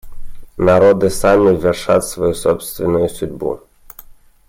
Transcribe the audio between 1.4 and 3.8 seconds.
вершат свою собственную судьбу.